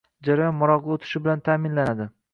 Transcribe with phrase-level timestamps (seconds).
[0.27, 2.13] jarayon maroqli o‘tishi bilan ta’minlanadi.